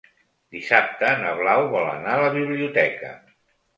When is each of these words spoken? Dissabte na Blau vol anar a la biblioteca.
Dissabte 0.55 1.11
na 1.21 1.33
Blau 1.41 1.65
vol 1.75 1.85
anar 1.91 2.15
a 2.17 2.25
la 2.27 2.33
biblioteca. 2.39 3.13